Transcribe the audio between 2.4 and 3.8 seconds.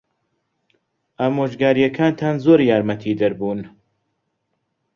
زۆر یارمەتیدەر بوون.